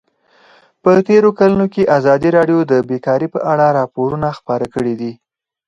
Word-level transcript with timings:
په 0.83 0.91
تېرو 1.07 1.29
کلونو 1.39 1.65
کې 1.73 1.91
ازادي 1.97 2.29
راډیو 2.37 2.59
د 2.71 2.73
بیکاري 2.89 3.27
په 3.33 3.39
اړه 3.51 3.65
راپورونه 3.77 4.27
خپاره 4.39 4.65
کړي 4.73 4.93
دي. 5.01 5.11